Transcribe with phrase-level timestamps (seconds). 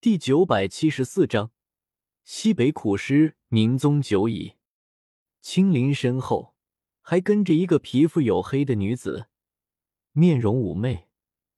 [0.00, 1.50] 第九百七十四章，
[2.22, 4.54] 西北苦师名宗久矣。
[5.40, 6.54] 青林身后
[7.00, 9.26] 还跟着一个皮肤黝黑的女子，
[10.12, 11.08] 面容妩媚，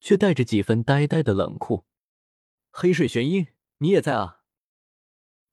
[0.01, 1.85] 却带着几分呆呆的冷酷。
[2.71, 4.41] 黑水玄音，你也在啊？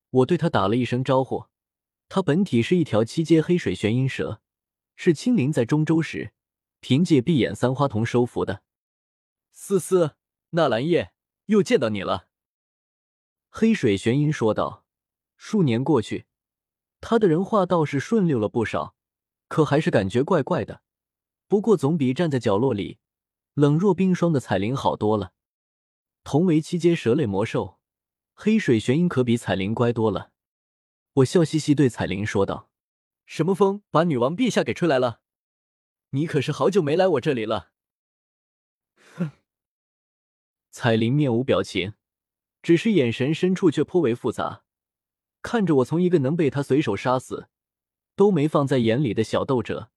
[0.08, 1.48] 我对他打了一声招呼。
[2.08, 4.40] 他本体是一条七阶黑水玄阴蛇，
[4.96, 6.32] 是青林在中州时
[6.80, 8.62] 凭借闭眼三花瞳收服的。
[9.52, 10.16] 思思，
[10.52, 11.12] 纳兰叶，
[11.44, 12.27] 又见到你了。
[13.60, 14.84] 黑水玄阴说道
[15.36, 16.26] ：“数年过去，
[17.00, 18.94] 他的人话倒是顺溜了不少，
[19.48, 20.82] 可还是感觉怪怪的。
[21.48, 23.00] 不过总比站在角落里
[23.54, 25.32] 冷若冰霜的彩铃好多了。
[26.22, 27.80] 同为七阶蛇类魔兽，
[28.32, 30.30] 黑水玄阴可比彩铃乖多了。”
[31.14, 32.70] 我笑嘻嘻对彩铃说道
[33.26, 35.20] ：“什么风把女王陛下给吹来了？
[36.10, 37.72] 你可是好久没来我这里了。”
[39.18, 39.32] 哼。
[40.70, 41.94] 彩铃面无表情。
[42.62, 44.64] 只是眼神深处却颇为复杂，
[45.42, 47.48] 看着我从一个能被他随手杀死
[48.16, 49.90] 都没放在眼里的小斗者，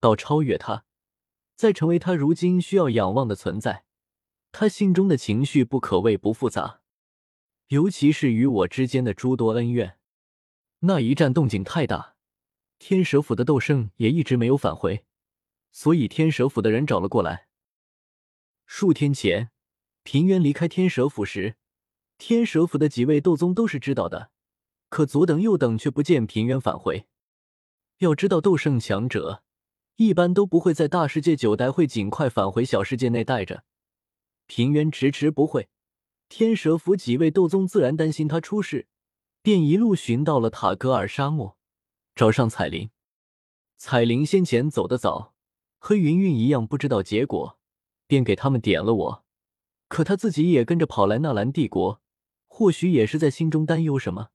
[0.00, 0.84] 到超越他，
[1.54, 3.84] 再成为他如今需要仰望的存在，
[4.50, 6.80] 他心中的情绪不可谓不复杂。
[7.68, 9.98] 尤其是与我之间的诸多恩怨，
[10.80, 12.16] 那一战动静太大，
[12.78, 15.06] 天蛇府的斗圣也一直没有返回，
[15.70, 17.48] 所以天蛇府的人找了过来。
[18.66, 19.50] 数天前，
[20.02, 21.56] 平原离开天蛇府时。
[22.24, 24.30] 天蛇府的几位斗宗都是知道的，
[24.90, 27.08] 可左等右等却不见平原返回。
[27.98, 29.42] 要知道，斗圣强者
[29.96, 33.64] 一般都不会在大世界九代会尽快返回小世界内待着。
[34.46, 35.68] 平原迟迟不会，
[36.28, 38.86] 天蛇府几位斗宗自然担心他出事，
[39.42, 41.56] 便一路寻到了塔格尔沙漠，
[42.14, 42.90] 找上彩铃。
[43.76, 45.34] 彩铃先前走得早，
[45.80, 47.58] 和云云一样不知道结果，
[48.06, 49.24] 便给他们点了我。
[49.88, 52.00] 可他自己也跟着跑来纳兰帝国。
[52.62, 54.28] 或许也是在心中担忧什么，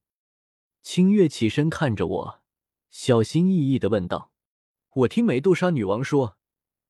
[0.82, 2.42] 清月起身看着我，
[2.90, 4.32] 小心翼翼的问道
[4.96, 6.36] ：“我听美杜莎女王说，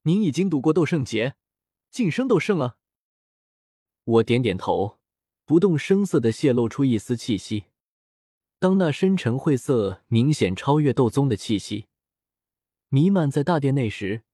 [0.03, 1.37] 您已经度过斗圣劫，
[1.93, 2.77] 晋升斗圣了。”
[4.03, 4.99] 我点点头，
[5.45, 7.67] 不动声色的泄露出一丝气息。
[8.59, 11.87] 当那深沉晦涩、明显超越斗宗的气息
[12.89, 14.25] 弥漫在大殿内时，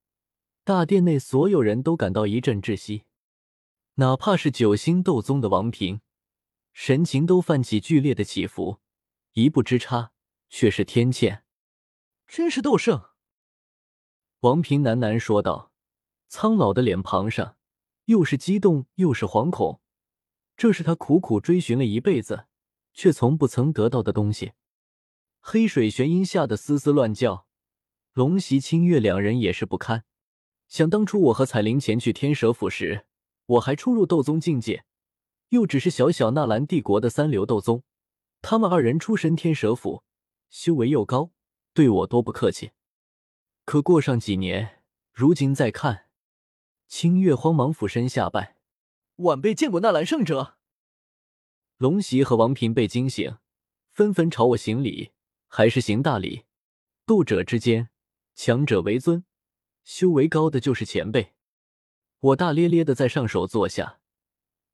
[0.64, 3.02] 大殿内所有人都感到一阵窒息，
[3.96, 6.00] 哪怕是九星斗宗的王平。
[6.74, 8.80] 神情都泛起剧烈的起伏，
[9.32, 10.10] 一步之差
[10.50, 11.42] 却是天堑。
[12.26, 13.10] 真是斗圣！
[14.40, 15.72] 王平喃喃说道，
[16.28, 17.56] 苍老的脸庞上
[18.06, 19.80] 又是激动又是惶恐。
[20.56, 22.46] 这是他苦苦追寻了一辈子，
[22.92, 24.52] 却从不曾得到的东西。
[25.40, 27.46] 黑水玄阴吓得嘶嘶乱叫，
[28.12, 30.04] 龙袭清月两人也是不堪。
[30.66, 33.06] 想当初我和彩铃前去天蛇府时，
[33.46, 34.84] 我还初入斗宗境界。
[35.54, 37.84] 又只是小小纳兰帝国的三流斗宗，
[38.42, 40.02] 他们二人出身天蛇府，
[40.50, 41.30] 修为又高，
[41.72, 42.72] 对我多不客气。
[43.64, 44.82] 可过上几年，
[45.12, 46.06] 如今再看，
[46.88, 48.56] 清月慌忙俯身下拜，
[49.16, 50.56] 晚辈见过纳兰圣者。
[51.76, 53.36] 龙袭和王平被惊醒，
[53.92, 55.12] 纷纷朝我行礼，
[55.46, 56.46] 还是行大礼。
[57.06, 57.90] 斗者之间，
[58.34, 59.24] 强者为尊，
[59.84, 61.34] 修为高的就是前辈。
[62.18, 64.00] 我大咧咧的在上首坐下。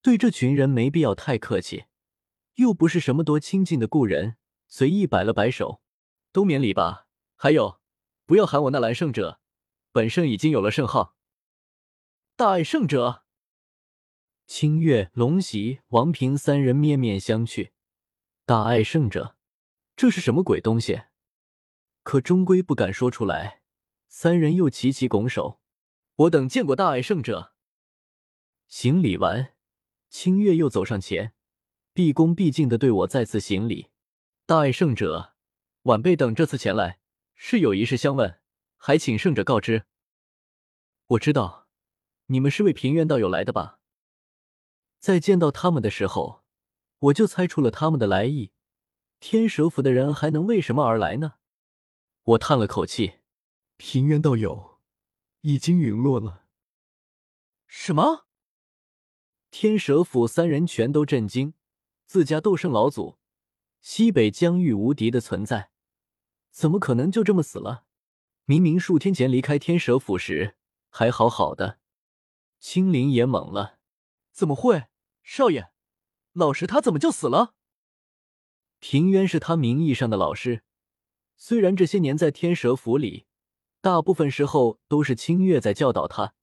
[0.03, 1.85] 对这群人没必要太客气，
[2.55, 5.83] 又不是什么多亲近的故人，随意摆了摆手，
[6.33, 7.07] 都免礼吧。
[7.37, 7.81] 还有，
[8.25, 9.41] 不要喊我纳兰圣者，
[9.93, 11.17] 本圣已经有了圣号。
[12.35, 13.25] 大爱圣者，
[14.47, 17.73] 清月、龙袭、王平三人面面相觑。
[18.47, 19.37] 大爱圣者，
[19.95, 21.03] 这是什么鬼东西？
[22.03, 23.61] 可终归不敢说出来。
[24.09, 25.61] 三人又齐齐拱手，
[26.17, 27.53] 我等见过大爱圣者。
[28.67, 29.53] 行礼完。
[30.11, 31.33] 清月又走上前，
[31.95, 33.91] 毕恭毕敬的对我再次行礼
[34.45, 35.35] ：“大爱圣者，
[35.83, 36.99] 晚辈等这次前来
[37.37, 38.41] 是有一事相问，
[38.77, 39.87] 还请圣者告知。”
[41.07, 41.69] 我知道，
[42.27, 43.79] 你们是为平原道友来的吧？
[44.99, 46.45] 在见到他们的时候，
[46.99, 48.51] 我就猜出了他们的来意。
[49.21, 51.35] 天蛇府的人还能为什么而来呢？
[52.25, 53.21] 我叹了口气
[53.79, 54.81] ：“平原道友
[55.43, 56.47] 已经陨落了。”
[57.69, 58.27] 什么？
[59.51, 61.55] 天蛇府三人全都震惊，
[62.07, 63.19] 自家斗圣老祖，
[63.81, 65.71] 西北疆域无敌的存在，
[66.51, 67.85] 怎么可能就这么死了？
[68.45, 70.57] 明明数天前离开天蛇府时
[70.89, 71.79] 还好好的。
[72.61, 73.79] 青灵也懵了，
[74.31, 74.87] 怎么会？
[75.23, 75.73] 少爷，
[76.33, 77.55] 老师他怎么就死了？
[78.79, 80.63] 平渊是他名义上的老师，
[81.37, 83.27] 虽然这些年在天蛇府里，
[83.81, 86.35] 大部分时候都是清月在教导他，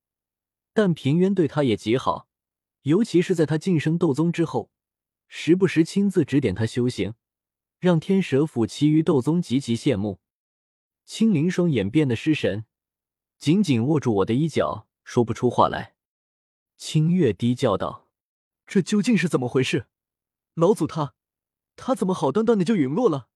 [0.74, 2.27] 但平渊对他也极好。
[2.82, 4.70] 尤其是在他晋升斗宗之后，
[5.26, 7.14] 时不时亲自指点他修行，
[7.78, 10.20] 让天蛇府其余斗宗极其羡慕。
[11.04, 12.66] 青灵双眼变得失神，
[13.38, 15.94] 紧紧握住我的衣角，说不出话来。
[16.76, 18.08] 清月低叫道
[18.66, 19.86] ：“这究竟是怎么回事？
[20.54, 21.14] 老祖他，
[21.76, 23.28] 他怎么好端端的就陨落了？”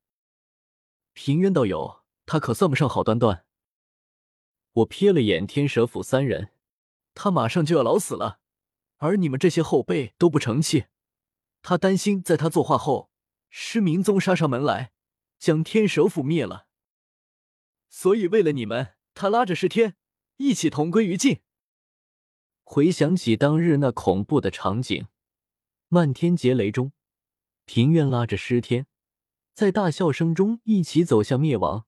[1.14, 3.46] 平渊道友，他可算不上好端端。
[4.72, 6.52] 我瞥了眼天蛇府三人，
[7.14, 8.40] 他马上就要老死了，
[9.02, 10.86] 而你们这些后辈都不成器。
[11.60, 13.10] 他担心在他作画后，
[13.50, 14.92] 失明宗杀上门来，
[15.40, 16.68] 将天蛇府灭了。
[17.88, 19.96] 所以为了你们，他拉着尸天
[20.36, 21.40] 一起同归于尽。
[22.62, 25.08] 回想起当日那恐怖的场景，
[25.88, 26.92] 漫天劫雷中，
[27.64, 28.86] 平渊拉着尸天，
[29.52, 31.86] 在大笑声中一起走向灭亡，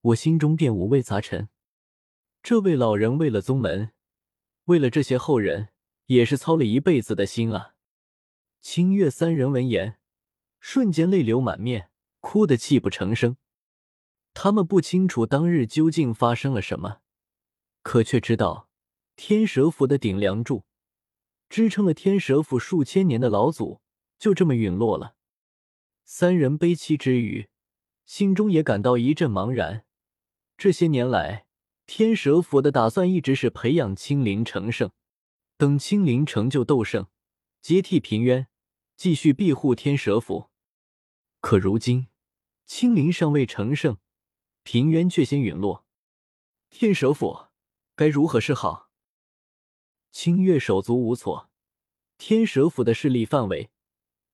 [0.00, 1.48] 我心中便五味杂陈。
[2.40, 3.90] 这位老人为了宗门，
[4.66, 5.70] 为了这些后人，
[6.12, 7.74] 也是操了一辈子的心啊！
[8.60, 9.98] 清月三人闻言，
[10.60, 13.36] 瞬间泪流满面，哭得泣不成声。
[14.34, 16.98] 他们不清楚当日究竟发生了什么，
[17.82, 18.68] 可却知道
[19.16, 20.64] 天蛇府的顶梁柱，
[21.48, 23.80] 支撑了天蛇府数千年的老祖，
[24.18, 25.16] 就这么陨落了。
[26.04, 27.48] 三人悲戚之余，
[28.04, 29.86] 心中也感到一阵茫然。
[30.58, 31.46] 这些年来，
[31.86, 34.90] 天蛇府的打算一直是培养青灵成圣，
[35.62, 37.06] 等青灵成就斗圣，
[37.60, 38.48] 接替平渊，
[38.96, 40.50] 继续庇护天蛇府。
[41.40, 42.08] 可如今
[42.66, 43.98] 青灵尚未成圣，
[44.64, 45.86] 平渊却先陨落，
[46.68, 47.46] 天蛇府
[47.94, 48.90] 该如何是好？
[50.10, 51.48] 清月手足无措。
[52.18, 53.70] 天蛇府的势力范围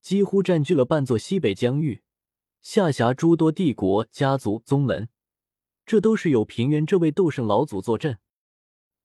[0.01, 2.03] 几乎占据了半座西北疆域，
[2.63, 5.11] 下辖诸多帝国、家族、宗门。
[5.85, 8.19] 这都是有平原这位斗圣老祖坐镇，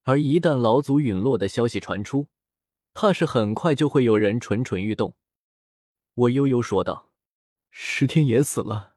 [0.03, 2.27] 而一旦老祖陨落的消息传出，
[2.93, 5.15] 怕是很快就会有人蠢蠢欲动。
[6.13, 7.09] 我悠悠说道
[7.71, 8.95] ：“石天也死了。”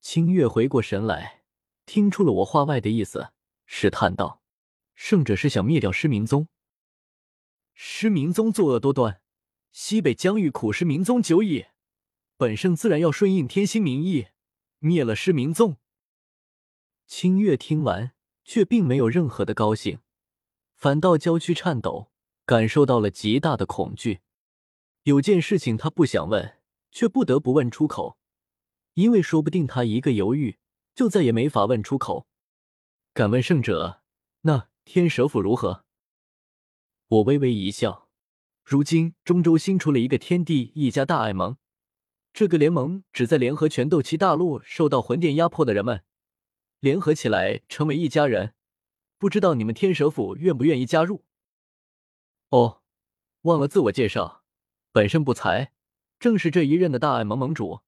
[0.00, 1.42] 清月回过神来，
[1.86, 3.32] 听出了我话外的意思，
[3.66, 4.42] 试探道
[4.96, 6.48] ：“圣者是想灭掉失明宗？
[7.74, 9.20] 失明宗作恶多端，
[9.70, 11.66] 西北疆域苦失明宗久矣，
[12.36, 14.28] 本圣自然要顺应天心民意，
[14.78, 15.76] 灭了失明宗。”
[17.06, 18.12] 清月听完，
[18.44, 19.98] 却并没有任何的高兴，
[20.76, 22.10] 反倒娇躯颤抖，
[22.44, 24.20] 感受到了极大的恐惧。
[25.04, 26.58] 有件事情他不想问，
[26.90, 28.18] 却不得不问出口，
[28.94, 30.58] 因为说不定他一个犹豫，
[30.94, 32.26] 就再也没法问出口。
[33.14, 34.02] 敢问圣者，
[34.42, 35.84] 那天蛇府如何？
[37.08, 38.08] 我微微一笑，
[38.64, 41.56] 如今中州新出了一个天地一家大爱盟，
[42.32, 46.04] 这个联盟旨在联合全斗气大陆受到魂殿压迫的人们。
[46.82, 48.54] 联合起来成为一家人，
[49.16, 51.22] 不知道你们天蛇府愿不愿意加入？
[52.48, 52.82] 哦，
[53.42, 54.42] 忘了自我介绍，
[54.90, 55.72] 本身不才，
[56.18, 57.82] 正是这一任的大爱盟盟主。